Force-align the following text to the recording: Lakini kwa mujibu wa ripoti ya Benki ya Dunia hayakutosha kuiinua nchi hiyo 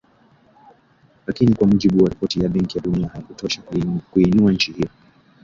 Lakini 1.27 1.55
kwa 1.55 1.67
mujibu 1.67 2.03
wa 2.03 2.09
ripoti 2.09 2.39
ya 2.43 2.49
Benki 2.49 2.77
ya 2.77 2.83
Dunia 2.83 3.07
hayakutosha 3.07 3.61
kuiinua 4.11 4.51
nchi 4.51 4.71
hiyo 4.71 4.89